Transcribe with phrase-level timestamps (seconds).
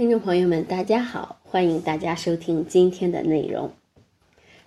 [0.00, 3.70] 听众朋友们，大家好，欢迎大家收听今天的内容。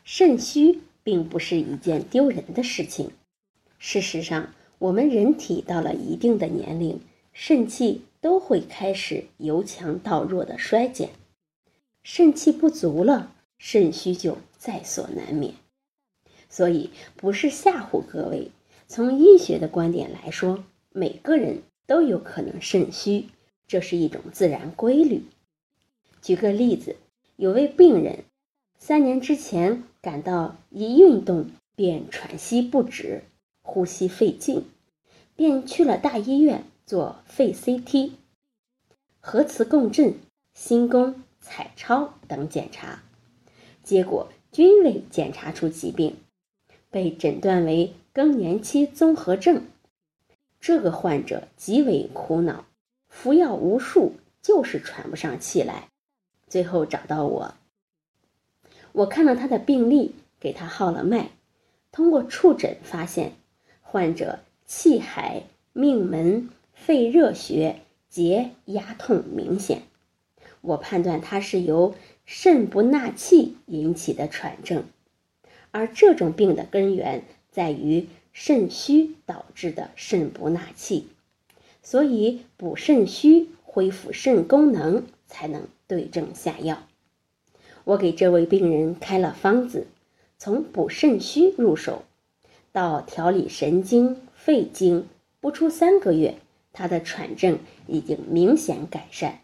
[0.03, 3.09] 肾虚并不是一件丢人的事情。
[3.79, 7.01] 事实上，我们人体到了一定的年龄，
[7.33, 11.09] 肾气都会开始由强到弱的衰减，
[12.03, 15.55] 肾气不足了，肾虚就在所难免。
[16.47, 18.51] 所以，不是吓唬各位。
[18.87, 23.25] 从医学的观点来说，每个人都有可能肾虚。
[23.67, 25.23] 这是一种自然规律。
[26.21, 26.95] 举个例子，
[27.35, 28.23] 有位病人
[28.77, 33.23] 三年之前感到一运动便喘息不止、
[33.61, 34.65] 呼吸费劲，
[35.35, 38.11] 便去了大医院做肺 CT、
[39.19, 40.15] 核磁共振、
[40.53, 43.03] 心功、彩超等检查，
[43.83, 46.15] 结果均未检查出疾病，
[46.91, 49.65] 被诊断为更年期综合症。
[50.61, 52.65] 这个患者极为苦恼。
[53.13, 55.87] 服药无数，就是喘不上气来，
[56.47, 57.53] 最后找到我。
[58.91, 61.29] 我看了他的病历，给他号了脉，
[61.91, 63.33] 通过触诊发现，
[63.81, 69.83] 患者气海、命门、肺热血结压痛明显。
[70.59, 71.93] 我判断他是由
[72.25, 74.83] 肾不纳气引起的喘症，
[75.71, 81.07] 而这种病的根源在于肾虚导致的肾不纳气。
[81.83, 86.81] 所以补肾虚，恢复肾功能，才能对症下药。
[87.83, 89.87] 我给这位病人开了方子，
[90.37, 92.03] 从补肾虚入手，
[92.71, 95.07] 到调理神经、肺经，
[95.41, 96.35] 不出三个月，
[96.71, 99.41] 他的喘症已经明显改善，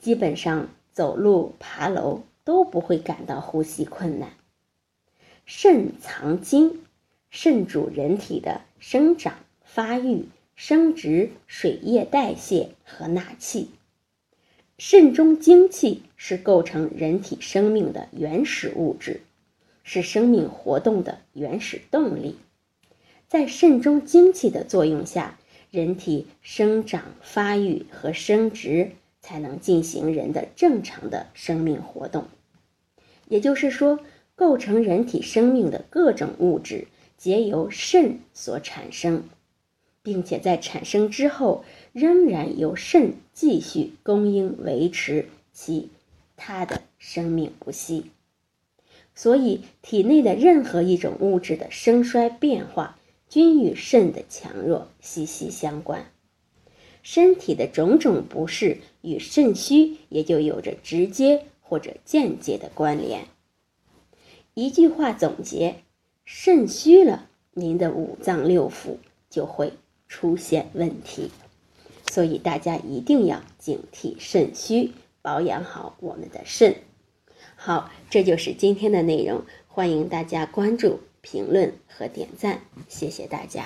[0.00, 4.30] 基本上走路、爬楼都不会感到呼吸困难。
[5.44, 6.84] 肾藏精，
[7.30, 9.34] 肾主人体的生长
[9.64, 10.26] 发育。
[10.60, 13.68] 生殖、水液代谢和纳气，
[14.76, 19.20] 肾中精气是构成人体生命的原始物质，
[19.84, 22.38] 是生命活动的原始动力。
[23.28, 25.38] 在肾中精气的作用下，
[25.70, 28.90] 人体生长发育和生殖
[29.20, 32.26] 才能进行人的正常的生命活动。
[33.28, 34.00] 也就是说，
[34.34, 39.22] 构成人体生命的各种物质皆由肾所产生。
[40.08, 45.90] 并且在产生之后，仍然由肾继续供应维持其
[46.34, 48.06] 他的生命不息。
[49.14, 52.98] 所以，体内的任何一种物质的生衰变化，
[53.28, 56.06] 均与肾的强弱息息相关。
[57.02, 63.26] 身体的种种不适与肾虚也就有着直接或者间接的关联。
[64.54, 65.82] 一句话总结：
[66.24, 68.96] 肾虚了，您的五脏六腑
[69.28, 69.74] 就会。
[70.08, 71.30] 出现问题，
[72.10, 74.92] 所以大家一定要警惕肾虚，
[75.22, 76.74] 保养好我们的肾。
[77.54, 83.64] 好，这就是今天的内容，欢迎大家关注、评论和点赞，谢谢大家。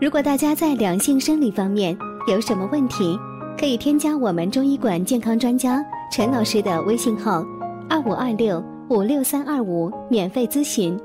[0.00, 1.96] 如果大家在两性生理方面
[2.28, 3.18] 有什么问题，
[3.58, 7.44] 可以添加我们中医馆健康专家陈老师的微信号：
[7.88, 10.96] 二五二六五六三二五，免费咨询。